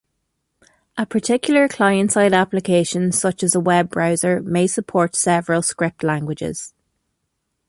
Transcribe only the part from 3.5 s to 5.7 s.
a web browser, may support several